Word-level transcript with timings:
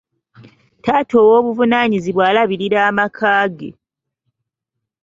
Taata 0.83 1.15
ow'obuvunaanyizibwa 1.23 2.23
alabirira 2.29 2.77
amaka 2.89 3.33
ge. 3.57 3.69